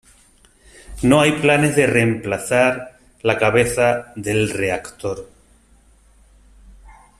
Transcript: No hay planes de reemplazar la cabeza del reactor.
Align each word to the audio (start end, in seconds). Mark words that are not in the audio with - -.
No 1.03 1.21
hay 1.21 1.33
planes 1.33 1.75
de 1.75 1.85
reemplazar 1.85 2.97
la 3.21 3.37
cabeza 3.37 4.11
del 4.15 4.49
reactor. 4.49 5.27